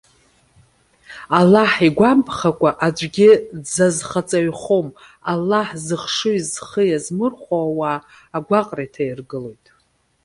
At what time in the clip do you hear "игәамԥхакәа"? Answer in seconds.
1.87-2.71